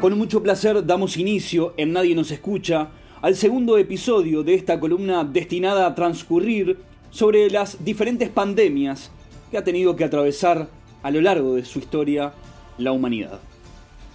Con 0.00 0.16
mucho 0.16 0.42
placer 0.42 0.86
damos 0.86 1.18
inicio 1.18 1.74
en 1.76 1.92
Nadie 1.92 2.14
nos 2.14 2.30
escucha 2.30 2.88
al 3.20 3.36
segundo 3.36 3.76
episodio 3.76 4.42
de 4.42 4.54
esta 4.54 4.80
columna 4.80 5.24
destinada 5.24 5.86
a 5.86 5.94
transcurrir 5.94 6.78
sobre 7.10 7.50
las 7.50 7.84
diferentes 7.84 8.30
pandemias 8.30 9.10
que 9.50 9.58
ha 9.58 9.64
tenido 9.64 9.96
que 9.96 10.04
atravesar 10.04 10.70
a 11.02 11.10
lo 11.10 11.20
largo 11.20 11.54
de 11.54 11.66
su 11.66 11.80
historia 11.80 12.32
la 12.78 12.92
humanidad. 12.92 13.40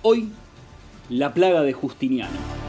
Hoy, 0.01 0.29
la 1.09 1.35
plaga 1.35 1.61
de 1.61 1.73
Justiniano. 1.73 2.64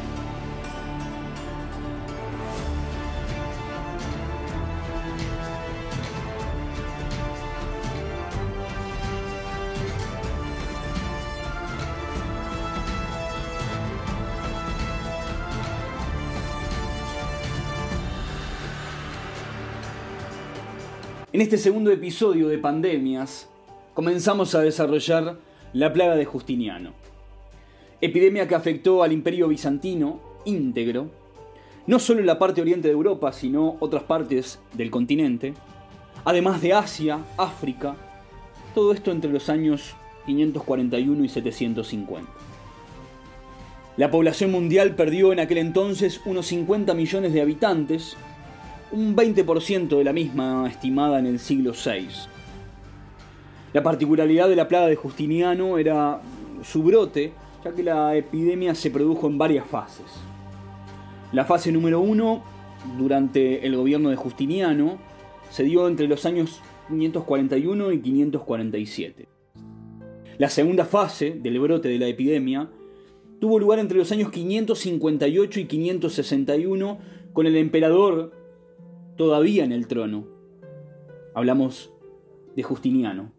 En 21.37 21.43
este 21.43 21.59
segundo 21.59 21.91
episodio 21.91 22.49
de 22.49 22.57
Pandemias, 22.57 23.47
comenzamos 23.93 24.55
a 24.55 24.63
desarrollar 24.63 25.37
la 25.75 25.93
plaga 25.93 26.17
de 26.17 26.25
Justiniano. 26.25 26.95
Epidemia 28.01 28.49
que 28.49 28.55
afectó 28.55 29.03
al 29.03 29.13
imperio 29.13 29.47
bizantino 29.47 30.19
íntegro, 30.47 31.11
no 31.87 31.99
solo 31.99 32.21
en 32.21 32.27
la 32.27 32.39
parte 32.39 32.63
oriente 32.63 32.89
de 32.89 32.95
Europa, 32.95 33.35
sino 33.35 33.77
otras 33.81 34.05
partes 34.05 34.61
del 34.73 34.91
continente, 34.91 35.53
además 36.25 36.63
de 36.63 36.73
Asia, 36.73 37.19
África, 37.37 37.97
todo 38.75 38.95
esto 38.95 39.11
entre 39.11 39.31
los 39.31 39.51
años 39.51 39.95
541 40.25 41.23
y 41.23 41.29
750. 41.29 42.33
La 43.99 44.11
población 44.11 44.53
mundial 44.53 44.95
perdió 44.95 45.35
en 45.35 45.41
aquel 45.41 45.59
entonces 45.59 46.19
unos 46.25 46.47
50 46.47 46.95
millones 46.95 47.35
de 47.35 47.43
habitantes, 47.43 48.17
un 48.93 49.17
20% 49.17 49.99
de 49.99 50.05
la 50.05 50.13
misma 50.13 50.69
estimada 50.69 51.19
en 51.19 51.27
el 51.27 51.39
siglo 51.39 51.73
VI. 51.73 52.09
La 53.73 53.83
particularidad 53.83 54.49
de 54.49 54.57
la 54.57 54.69
plaga 54.69 54.87
de 54.87 54.97
Justiniano 54.97 55.79
era 55.79 56.21
su 56.63 56.83
brote, 56.83 57.33
ya 57.65 57.73
que 57.73 57.83
la 57.83 58.17
epidemia 58.17 58.75
se 58.75 58.91
produjo 58.91 59.27
en 59.27 59.39
varias 59.39 59.67
fases. 59.67 60.07
La 61.33 61.45
fase 61.45 61.73
número 61.73 62.01
uno, 62.01 62.43
durante 62.97 63.67
el 63.67 63.77
gobierno 63.77 64.11
de 64.11 64.17
Justiniano, 64.17 64.99
se 65.51 65.65
dio 65.65 65.89
entre 65.89 66.07
los 66.07 66.25
años 66.25 66.61
541 66.89 67.93
y 67.93 68.01
547. 68.01 69.29
La 70.39 70.49
segunda 70.49 70.85
fase 70.85 71.33
del 71.33 71.59
brote 71.59 71.89
de 71.89 71.99
la 71.99 72.07
epidemia 72.07 72.71
tuvo 73.41 73.59
lugar 73.59 73.79
entre 73.79 73.99
los 73.99 74.13
años 74.13 74.31
558 74.31 75.61
y 75.61 75.65
561 75.65 76.99
con 77.33 77.47
el 77.47 77.57
emperador 77.57 78.46
todavía 79.17 79.65
en 79.65 79.73
el 79.73 79.87
trono. 79.87 80.27
Hablamos 81.35 81.93
de 82.55 82.63
Justiniano. 82.63 83.33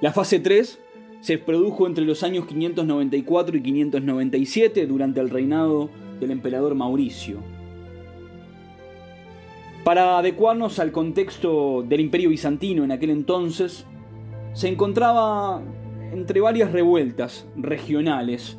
La 0.00 0.12
fase 0.12 0.40
3 0.40 0.78
se 1.20 1.38
produjo 1.38 1.86
entre 1.86 2.04
los 2.04 2.22
años 2.22 2.46
594 2.46 3.56
y 3.56 3.62
597 3.62 4.86
durante 4.86 5.20
el 5.20 5.30
reinado 5.30 5.88
del 6.20 6.30
emperador 6.30 6.74
Mauricio. 6.74 7.38
Para 9.84 10.18
adecuarnos 10.18 10.78
al 10.78 10.92
contexto 10.92 11.82
del 11.82 12.00
imperio 12.00 12.30
bizantino 12.30 12.84
en 12.84 12.92
aquel 12.92 13.10
entonces, 13.10 13.86
se 14.52 14.68
encontraba 14.68 15.62
entre 16.12 16.40
varias 16.40 16.72
revueltas 16.72 17.46
regionales 17.56 18.58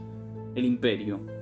el 0.55 0.65
imperio. 0.65 1.34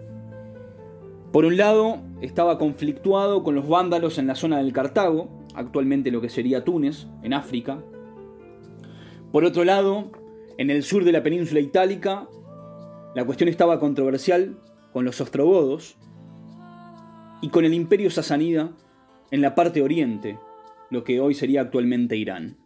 Por 1.34 1.46
un 1.46 1.58
lado, 1.58 1.98
estaba 2.22 2.60
conflictuado 2.60 3.42
con 3.42 3.56
los 3.56 3.68
vándalos 3.68 4.20
en 4.20 4.28
la 4.28 4.36
zona 4.36 4.60
del 4.60 4.72
Cartago, 4.72 5.30
actualmente 5.56 6.12
lo 6.12 6.22
que 6.22 6.30
sería 6.30 6.64
Túnez, 6.64 7.08
en 7.24 7.34
África. 7.34 7.84
Por 9.32 9.44
otro 9.44 9.64
lado, 9.64 10.12
en 10.60 10.70
el 10.70 10.84
sur 10.84 11.04
de 11.04 11.12
la 11.12 11.24
península 11.24 11.60
itálica, 11.60 12.28
la 13.16 13.26
cuestión 13.26 13.50
estaba 13.50 13.80
controversial 13.80 14.60
con 14.94 15.06
los 15.06 15.20
ostrogodos 15.22 15.98
y 17.42 17.50
con 17.50 17.66
el 17.66 17.74
imperio 17.74 18.12
sasánida 18.12 18.70
en 19.32 19.42
la 19.42 19.56
parte 19.56 19.82
oriente, 19.82 20.38
lo 20.92 21.04
que 21.04 21.20
hoy 21.20 21.34
sería 21.34 21.62
actualmente 21.62 22.16
Irán. 22.16 22.58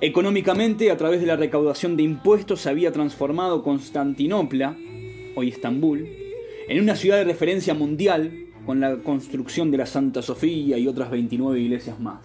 Económicamente, 0.00 0.90
a 0.90 0.96
través 0.96 1.20
de 1.20 1.28
la 1.28 1.36
recaudación 1.36 1.96
de 1.96 2.02
impuestos, 2.02 2.62
se 2.62 2.68
había 2.68 2.90
transformado 2.90 3.62
Constantinopla, 3.62 4.76
hoy 5.36 5.50
Estambul, 5.50 6.21
en 6.68 6.80
una 6.80 6.96
ciudad 6.96 7.16
de 7.16 7.24
referencia 7.24 7.74
mundial 7.74 8.46
con 8.66 8.80
la 8.80 8.96
construcción 8.98 9.70
de 9.70 9.78
la 9.78 9.86
Santa 9.86 10.22
Sofía 10.22 10.78
y 10.78 10.86
otras 10.86 11.10
29 11.10 11.58
iglesias 11.60 11.98
más. 11.98 12.20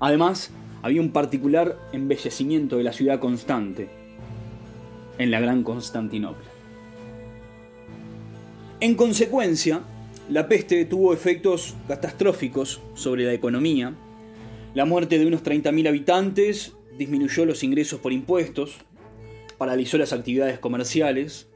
Además, 0.00 0.50
había 0.82 1.00
un 1.00 1.10
particular 1.10 1.78
embellecimiento 1.92 2.76
de 2.76 2.84
la 2.84 2.92
ciudad 2.92 3.18
constante 3.18 3.88
en 5.18 5.30
la 5.30 5.40
Gran 5.40 5.62
Constantinopla. 5.62 6.50
En 8.80 8.94
consecuencia, 8.94 9.80
la 10.28 10.48
peste 10.48 10.84
tuvo 10.84 11.14
efectos 11.14 11.74
catastróficos 11.88 12.80
sobre 12.94 13.24
la 13.24 13.32
economía. 13.32 13.94
La 14.74 14.84
muerte 14.84 15.18
de 15.18 15.26
unos 15.26 15.42
30.000 15.42 15.88
habitantes 15.88 16.74
disminuyó 16.98 17.46
los 17.46 17.62
ingresos 17.62 18.00
por 18.00 18.12
impuestos, 18.12 18.76
paralizó 19.56 19.96
las 19.96 20.12
actividades 20.12 20.58
comerciales, 20.58 21.48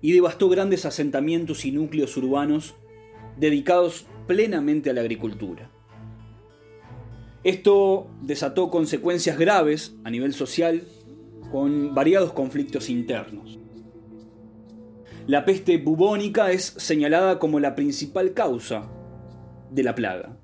y 0.00 0.12
devastó 0.12 0.48
grandes 0.48 0.84
asentamientos 0.84 1.64
y 1.64 1.72
núcleos 1.72 2.16
urbanos 2.16 2.74
dedicados 3.36 4.06
plenamente 4.26 4.90
a 4.90 4.92
la 4.92 5.00
agricultura. 5.00 5.70
Esto 7.44 8.08
desató 8.22 8.70
consecuencias 8.70 9.38
graves 9.38 9.94
a 10.04 10.10
nivel 10.10 10.32
social 10.32 10.82
con 11.52 11.94
variados 11.94 12.32
conflictos 12.32 12.90
internos. 12.90 13.58
La 15.26 15.44
peste 15.44 15.78
bubónica 15.78 16.50
es 16.50 16.74
señalada 16.76 17.38
como 17.38 17.60
la 17.60 17.74
principal 17.74 18.32
causa 18.32 18.90
de 19.70 19.82
la 19.82 19.94
plaga. 19.94 20.36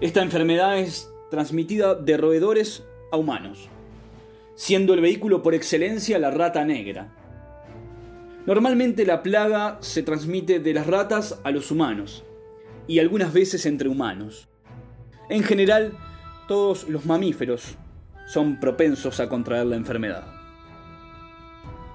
Esta 0.00 0.22
enfermedad 0.22 0.78
es 0.78 1.10
transmitida 1.30 1.94
de 1.94 2.16
roedores 2.16 2.84
a 3.12 3.16
humanos, 3.16 3.68
siendo 4.54 4.94
el 4.94 5.00
vehículo 5.00 5.42
por 5.42 5.54
excelencia 5.54 6.18
la 6.18 6.30
rata 6.30 6.64
negra, 6.64 7.14
Normalmente 8.50 9.06
la 9.06 9.22
plaga 9.22 9.78
se 9.78 10.02
transmite 10.02 10.58
de 10.58 10.74
las 10.74 10.88
ratas 10.88 11.38
a 11.44 11.52
los 11.52 11.70
humanos 11.70 12.24
y 12.88 12.98
algunas 12.98 13.32
veces 13.32 13.64
entre 13.64 13.88
humanos. 13.88 14.48
En 15.28 15.44
general, 15.44 15.96
todos 16.48 16.88
los 16.88 17.06
mamíferos 17.06 17.76
son 18.26 18.58
propensos 18.58 19.20
a 19.20 19.28
contraer 19.28 19.66
la 19.66 19.76
enfermedad. 19.76 20.26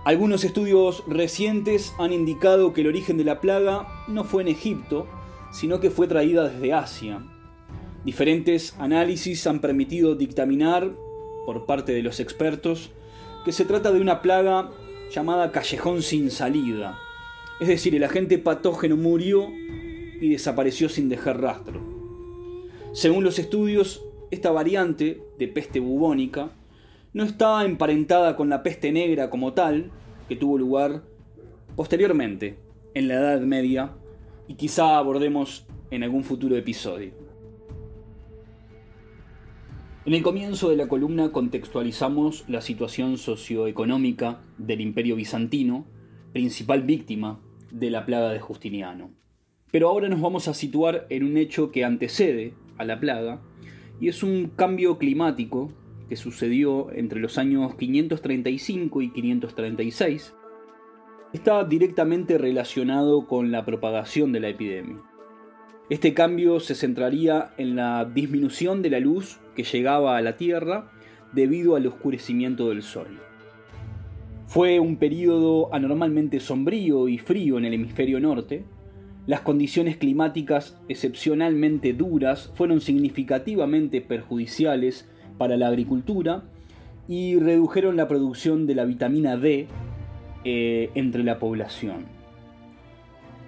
Algunos 0.06 0.46
estudios 0.46 1.04
recientes 1.10 1.94
han 2.00 2.14
indicado 2.14 2.72
que 2.72 2.80
el 2.80 2.88
origen 2.88 3.18
de 3.18 3.26
la 3.26 3.42
plaga 3.42 4.06
no 4.08 4.24
fue 4.24 4.44
en 4.44 4.48
Egipto, 4.48 5.10
sino 5.52 5.82
que 5.82 5.92
fue 5.92 6.08
traída 6.08 6.48
desde 6.48 6.72
Asia. 6.72 7.22
Diferentes 8.06 8.78
análisis 8.80 9.46
han 9.46 9.60
permitido 9.60 10.16
dictaminar, 10.16 10.90
por 11.46 11.66
parte 11.66 11.92
de 11.92 12.02
los 12.02 12.22
expertos, 12.22 12.92
que 13.44 13.52
se 13.52 13.66
trata 13.66 13.92
de 13.92 14.00
una 14.00 14.22
plaga 14.22 14.72
llamada 15.12 15.52
Callejón 15.52 16.02
sin 16.02 16.32
salida. 16.32 16.98
Es 17.60 17.68
decir, 17.68 17.96
el 17.96 18.04
agente 18.04 18.38
patógeno 18.38 18.98
murió 18.98 19.50
y 20.20 20.30
desapareció 20.30 20.90
sin 20.90 21.10
dejar 21.10 21.42
rastro. 21.42 21.82
Según 22.94 23.24
los 23.24 23.40
estudios, 23.40 24.04
esta 24.32 24.52
variante 24.52 25.22
de 25.38 25.48
peste 25.48 25.80
bubónica 25.80 26.52
no 27.14 27.24
está 27.24 27.64
emparentada 27.64 28.36
con 28.36 28.50
la 28.50 28.64
peste 28.64 28.92
negra 28.92 29.30
como 29.30 29.54
tal, 29.54 29.92
que 30.28 30.36
tuvo 30.36 30.58
lugar 30.58 31.04
posteriormente, 31.76 32.58
en 32.94 33.08
la 33.08 33.16
Edad 33.16 33.42
Media, 33.42 33.92
y 34.48 34.56
quizá 34.56 34.98
abordemos 34.98 35.66
en 35.92 36.04
algún 36.04 36.24
futuro 36.24 36.56
episodio. 36.56 37.25
En 40.06 40.14
el 40.14 40.22
comienzo 40.22 40.70
de 40.70 40.76
la 40.76 40.88
columna 40.88 41.32
contextualizamos 41.32 42.46
la 42.48 42.62
situación 42.62 43.18
socioeconómica 43.18 44.40
del 44.60 44.82
imperio 44.82 45.16
bizantino, 45.16 45.88
principal 46.32 46.84
víctima 46.84 47.40
de 47.72 47.90
la 47.90 48.06
plaga 48.06 48.30
de 48.30 48.40
Justiniano. 48.40 49.10
Pero 49.72 49.90
ahora 49.90 50.08
nos 50.08 50.22
vamos 50.22 50.48
a 50.48 50.54
situar 50.54 51.08
en 51.10 51.24
un 51.24 51.38
hecho 51.38 51.72
que 51.72 51.84
antecede 51.84 52.54
a 52.78 52.86
la 52.86 53.00
plaga, 53.00 53.42
y 54.00 54.08
es 54.08 54.22
un 54.22 54.52
cambio 54.56 55.00
climático 55.00 55.72
que 56.08 56.18
sucedió 56.18 56.92
entre 56.92 57.20
los 57.20 57.40
años 57.40 57.74
535 57.74 59.02
y 59.02 59.12
536. 59.12 60.36
Está 61.34 61.64
directamente 61.64 62.38
relacionado 62.38 63.26
con 63.26 63.52
la 63.52 63.66
propagación 63.66 64.32
de 64.34 64.40
la 64.40 64.50
epidemia. 64.50 65.02
Este 65.88 66.16
cambio 66.16 66.60
se 66.60 66.74
centraría 66.74 67.52
en 67.58 67.76
la 67.76 68.06
disminución 68.06 68.82
de 68.82 68.90
la 68.90 69.00
luz 69.00 69.38
que 69.56 69.64
llegaba 69.64 70.18
a 70.18 70.22
la 70.24 70.36
Tierra 70.36 70.90
debido 71.32 71.76
al 71.76 71.86
oscurecimiento 71.86 72.70
del 72.70 72.82
Sol. 72.82 73.20
Fue 74.48 74.80
un 74.80 74.98
periodo 74.98 75.72
anormalmente 75.76 76.40
sombrío 76.40 77.08
y 77.08 77.20
frío 77.20 77.60
en 77.60 77.66
el 77.66 77.76
hemisferio 77.76 78.20
norte. 78.20 78.64
Las 79.28 79.42
condiciones 79.42 79.98
climáticas 79.98 80.76
excepcionalmente 80.90 81.94
duras 81.94 82.52
fueron 82.56 82.82
significativamente 82.82 84.02
perjudiciales 84.02 85.08
para 85.38 85.56
la 85.56 85.68
agricultura 85.68 86.46
y 87.08 87.38
redujeron 87.38 87.96
la 87.96 88.08
producción 88.08 88.66
de 88.66 88.74
la 88.74 88.86
vitamina 88.86 89.38
D 89.38 89.68
eh, 90.46 90.90
entre 90.96 91.24
la 91.24 91.38
población. 91.38 92.15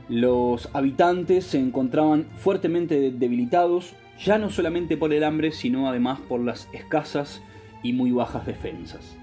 Los 0.10 0.70
habitantes 0.74 1.46
se 1.46 1.60
encontraban 1.60 2.28
fuertemente 2.36 3.12
debilitados, 3.12 3.94
ya 4.24 4.38
no 4.38 4.50
solamente 4.50 4.96
por 4.96 5.14
el 5.14 5.24
hambre, 5.24 5.52
sino 5.52 5.90
además 5.90 6.20
por 6.22 6.40
las 6.40 6.70
escasas 6.74 7.42
y 7.84 7.94
muy 7.94 8.12
bajas 8.12 8.46
defensas. 8.46 9.18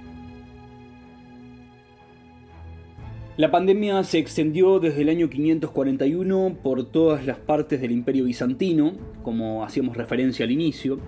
La 3.36 3.50
pandemia 3.50 4.04
se 4.04 4.18
extendió 4.18 4.78
desde 4.78 5.02
el 5.02 5.08
año 5.08 5.28
541 5.28 6.58
por 6.62 6.84
todas 6.84 7.26
las 7.26 7.38
partes 7.38 7.80
del 7.80 7.90
imperio 7.90 8.26
bizantino, 8.26 8.92
como 9.24 9.64
hacíamos 9.64 9.96
referencia 9.96 10.44
al 10.44 10.52
inicio. 10.52 11.00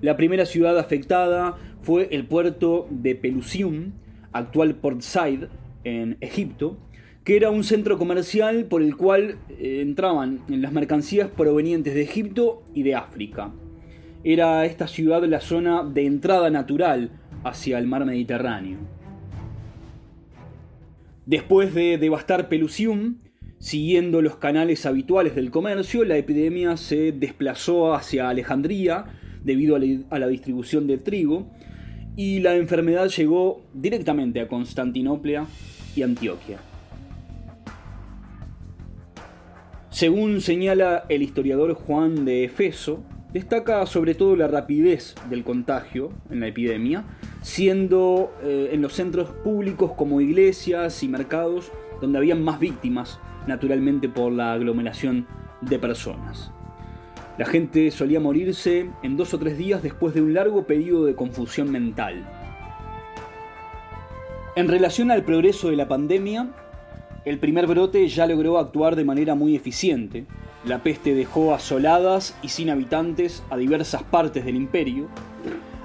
La 0.00 0.16
primera 0.16 0.46
ciudad 0.46 0.78
afectada 0.78 1.58
fue 1.82 2.08
el 2.12 2.24
puerto 2.24 2.86
de 2.88 3.16
Pelusium, 3.16 3.92
actual 4.32 4.76
Port 4.76 5.02
Said, 5.02 5.48
en 5.84 6.16
Egipto, 6.20 6.78
que 7.28 7.36
era 7.36 7.50
un 7.50 7.62
centro 7.62 7.98
comercial 7.98 8.64
por 8.64 8.80
el 8.80 8.96
cual 8.96 9.36
eh, 9.50 9.82
entraban 9.82 10.40
las 10.48 10.72
mercancías 10.72 11.28
provenientes 11.28 11.92
de 11.92 12.00
Egipto 12.00 12.62
y 12.72 12.84
de 12.84 12.94
África. 12.94 13.52
Era 14.24 14.64
esta 14.64 14.88
ciudad 14.88 15.22
la 15.24 15.40
zona 15.40 15.84
de 15.84 16.06
entrada 16.06 16.48
natural 16.48 17.10
hacia 17.44 17.78
el 17.78 17.86
mar 17.86 18.06
Mediterráneo. 18.06 18.78
Después 21.26 21.74
de 21.74 21.98
devastar 21.98 22.48
Pelusium, 22.48 23.16
siguiendo 23.58 24.22
los 24.22 24.36
canales 24.36 24.86
habituales 24.86 25.34
del 25.34 25.50
comercio, 25.50 26.06
la 26.06 26.16
epidemia 26.16 26.78
se 26.78 27.12
desplazó 27.12 27.92
hacia 27.94 28.30
Alejandría 28.30 29.04
debido 29.44 29.76
a 29.76 30.18
la 30.18 30.28
distribución 30.28 30.86
de 30.86 30.96
trigo 30.96 31.46
y 32.16 32.40
la 32.40 32.56
enfermedad 32.56 33.08
llegó 33.08 33.60
directamente 33.74 34.40
a 34.40 34.48
Constantinopla 34.48 35.46
y 35.94 36.00
Antioquia. 36.00 36.58
Según 39.98 40.40
señala 40.40 41.06
el 41.08 41.22
historiador 41.22 41.74
Juan 41.74 42.24
de 42.24 42.44
Efeso, 42.44 43.02
destaca 43.32 43.84
sobre 43.84 44.14
todo 44.14 44.36
la 44.36 44.46
rapidez 44.46 45.16
del 45.28 45.42
contagio 45.42 46.10
en 46.30 46.38
la 46.38 46.46
epidemia, 46.46 47.04
siendo 47.42 48.32
eh, 48.44 48.68
en 48.70 48.80
los 48.80 48.92
centros 48.92 49.30
públicos 49.42 49.94
como 49.96 50.20
iglesias 50.20 51.02
y 51.02 51.08
mercados 51.08 51.72
donde 52.00 52.18
habían 52.18 52.44
más 52.44 52.60
víctimas, 52.60 53.18
naturalmente 53.48 54.08
por 54.08 54.30
la 54.30 54.52
aglomeración 54.52 55.26
de 55.62 55.80
personas. 55.80 56.52
La 57.36 57.46
gente 57.46 57.90
solía 57.90 58.20
morirse 58.20 58.88
en 59.02 59.16
dos 59.16 59.34
o 59.34 59.38
tres 59.40 59.58
días 59.58 59.82
después 59.82 60.14
de 60.14 60.22
un 60.22 60.32
largo 60.32 60.64
periodo 60.64 61.06
de 61.06 61.16
confusión 61.16 61.72
mental. 61.72 62.24
En 64.54 64.68
relación 64.68 65.10
al 65.10 65.24
progreso 65.24 65.70
de 65.70 65.76
la 65.76 65.88
pandemia, 65.88 66.52
el 67.28 67.38
primer 67.38 67.66
brote 67.66 68.08
ya 68.08 68.26
logró 68.26 68.58
actuar 68.58 68.96
de 68.96 69.04
manera 69.04 69.34
muy 69.34 69.54
eficiente. 69.54 70.24
La 70.64 70.82
peste 70.82 71.14
dejó 71.14 71.52
asoladas 71.54 72.34
y 72.42 72.48
sin 72.48 72.70
habitantes 72.70 73.42
a 73.50 73.56
diversas 73.58 74.02
partes 74.02 74.46
del 74.46 74.56
imperio, 74.56 75.08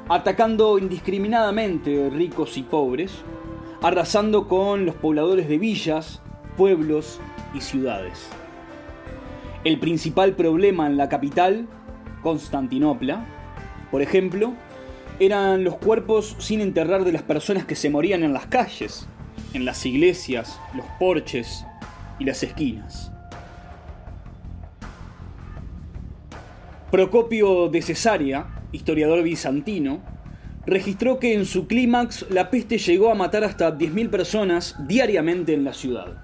atacando 0.08 0.80
indiscriminadamente 0.80 2.10
ricos 2.10 2.58
y 2.58 2.64
pobres, 2.64 3.12
arrasando 3.82 4.48
con 4.48 4.86
los 4.86 4.96
pobladores 4.96 5.50
de 5.50 5.58
villas, 5.58 6.22
pueblos 6.56 7.20
y 7.54 7.60
ciudades. 7.60 8.30
El 9.66 9.80
principal 9.80 10.36
problema 10.36 10.88
en 10.88 10.96
la 10.96 11.10
capital, 11.10 11.68
Constantinopla, 12.22 13.26
por 13.92 14.02
ejemplo, 14.02 14.54
eran 15.20 15.66
los 15.66 15.76
cuerpos 15.76 16.38
sin 16.40 16.62
enterrar 16.62 17.04
de 17.04 17.12
las 17.12 17.22
personas 17.22 17.66
que 17.66 17.76
se 17.76 17.90
morían 17.90 18.24
en 18.24 18.34
las 18.34 18.46
calles, 18.46 19.08
en 19.54 19.66
las 19.66 19.86
iglesias, 19.86 20.60
los 20.76 20.86
porches 21.00 21.66
y 22.20 22.26
las 22.26 22.44
esquinas. 22.44 23.12
Procopio 26.92 27.70
de 27.70 27.82
Cesarea, 27.82 28.62
historiador 28.72 29.24
bizantino, 29.24 30.02
registró 30.66 31.20
que 31.20 31.34
en 31.34 31.46
su 31.46 31.68
clímax 31.68 32.26
la 32.30 32.50
peste 32.50 32.78
llegó 32.78 33.12
a 33.12 33.16
matar 33.16 33.44
hasta 33.44 33.78
10.000 33.78 34.10
personas 34.10 34.76
diariamente 34.88 35.54
en 35.54 35.64
la 35.64 35.74
ciudad. 35.74 36.24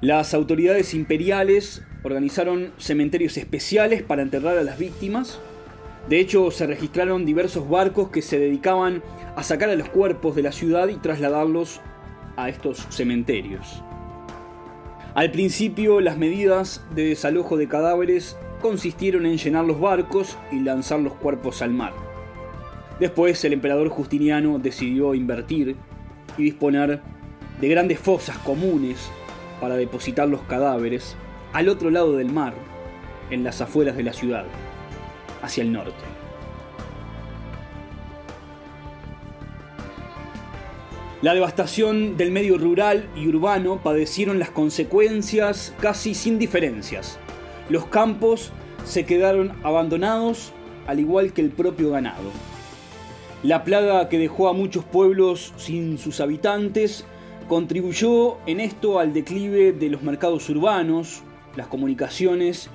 Las 0.00 0.32
autoridades 0.32 0.94
imperiales 0.94 1.82
organizaron 2.02 2.72
cementerios 2.78 3.36
especiales 3.36 4.02
para 4.02 4.22
enterrar 4.22 4.56
a 4.56 4.62
las 4.62 4.78
víctimas 4.78 5.38
de 6.08 6.18
hecho, 6.18 6.50
se 6.50 6.66
registraron 6.66 7.26
diversos 7.26 7.68
barcos 7.68 8.08
que 8.08 8.22
se 8.22 8.38
dedicaban 8.38 9.02
a 9.36 9.42
sacar 9.42 9.70
a 9.70 9.76
los 9.76 9.88
cuerpos 9.88 10.34
de 10.34 10.42
la 10.42 10.52
ciudad 10.52 10.88
y 10.88 10.96
trasladarlos 10.96 11.80
a 12.36 12.48
estos 12.48 12.86
cementerios. 12.90 13.82
Al 15.14 15.30
principio, 15.30 16.00
las 16.00 16.16
medidas 16.16 16.84
de 16.94 17.04
desalojo 17.10 17.56
de 17.56 17.68
cadáveres 17.68 18.36
consistieron 18.60 19.26
en 19.26 19.38
llenar 19.38 19.64
los 19.64 19.80
barcos 19.80 20.36
y 20.50 20.60
lanzar 20.60 21.00
los 21.00 21.14
cuerpos 21.14 21.62
al 21.62 21.70
mar. 21.70 21.92
Después, 22.98 23.44
el 23.44 23.52
emperador 23.52 23.88
Justiniano 23.88 24.58
decidió 24.58 25.14
invertir 25.14 25.76
y 26.36 26.44
disponer 26.44 27.00
de 27.60 27.68
grandes 27.68 27.98
fosas 27.98 28.36
comunes 28.38 29.10
para 29.60 29.76
depositar 29.76 30.28
los 30.28 30.42
cadáveres 30.42 31.16
al 31.52 31.68
otro 31.68 31.90
lado 31.90 32.16
del 32.16 32.30
mar, 32.30 32.54
en 33.30 33.44
las 33.44 33.60
afueras 33.60 33.96
de 33.96 34.02
la 34.02 34.12
ciudad 34.12 34.46
hacia 35.42 35.62
el 35.62 35.72
norte. 35.72 36.04
La 41.22 41.34
devastación 41.34 42.16
del 42.16 42.30
medio 42.30 42.56
rural 42.56 43.06
y 43.14 43.28
urbano 43.28 43.82
padecieron 43.82 44.38
las 44.38 44.50
consecuencias 44.50 45.74
casi 45.78 46.14
sin 46.14 46.38
diferencias. 46.38 47.18
Los 47.68 47.84
campos 47.86 48.52
se 48.86 49.04
quedaron 49.04 49.52
abandonados 49.62 50.52
al 50.86 50.98
igual 50.98 51.34
que 51.34 51.42
el 51.42 51.50
propio 51.50 51.90
ganado. 51.90 52.30
La 53.42 53.64
plaga 53.64 54.08
que 54.08 54.18
dejó 54.18 54.48
a 54.48 54.54
muchos 54.54 54.84
pueblos 54.84 55.52
sin 55.58 55.98
sus 55.98 56.20
habitantes 56.20 57.04
contribuyó 57.48 58.38
en 58.46 58.60
esto 58.60 58.98
al 58.98 59.12
declive 59.12 59.72
de 59.72 59.90
los 59.90 60.02
mercados 60.02 60.48
urbanos, 60.48 61.22
las 61.54 61.66
comunicaciones 61.66 62.70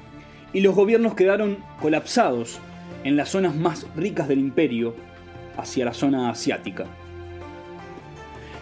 y 0.56 0.62
los 0.62 0.74
gobiernos 0.74 1.16
quedaron 1.16 1.58
colapsados 1.82 2.60
en 3.04 3.18
las 3.18 3.28
zonas 3.28 3.58
más 3.58 3.86
ricas 3.98 4.30
del 4.30 4.40
imperio 4.40 4.96
hacia 5.58 5.84
la 5.84 5.94
zona 5.94 6.30
asiática. 6.30 6.86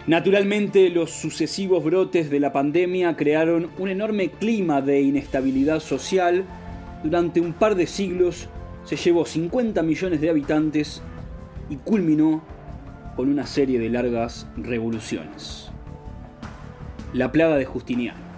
Naturalmente, 0.08 0.90
los 0.90 1.12
sucesivos 1.12 1.84
brotes 1.84 2.30
de 2.30 2.40
la 2.40 2.52
pandemia 2.52 3.16
crearon 3.16 3.70
un 3.78 3.88
enorme 3.88 4.30
clima 4.30 4.82
de 4.82 5.02
inestabilidad 5.02 5.78
social. 5.78 6.44
Durante 7.04 7.40
un 7.40 7.52
par 7.52 7.76
de 7.76 7.86
siglos 7.86 8.48
se 8.84 8.96
llevó 8.96 9.24
50 9.24 9.80
millones 9.84 10.20
de 10.20 10.30
habitantes 10.30 11.00
y 11.70 11.76
culminó 11.76 12.42
con 13.14 13.28
una 13.28 13.46
serie 13.46 13.78
de 13.78 13.88
largas 13.88 14.48
revoluciones. 14.56 15.70
La 17.12 17.30
plaga 17.30 17.56
de 17.56 17.64
Justiniano. 17.66 18.33